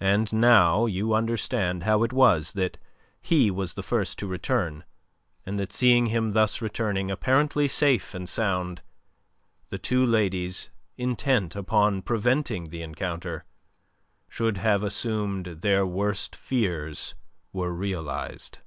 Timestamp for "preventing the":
12.02-12.82